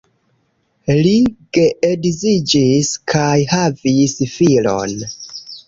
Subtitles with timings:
[0.99, 1.11] Li
[1.57, 5.01] geedziĝis kaj havis filon.